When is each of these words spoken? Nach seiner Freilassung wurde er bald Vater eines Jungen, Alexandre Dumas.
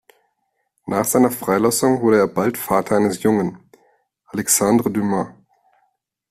Nach 0.87 1.05
seiner 1.05 1.29
Freilassung 1.29 2.01
wurde 2.01 2.17
er 2.17 2.27
bald 2.27 2.57
Vater 2.57 2.95
eines 2.95 3.21
Jungen, 3.21 3.59
Alexandre 4.29 4.89
Dumas. 4.89 5.27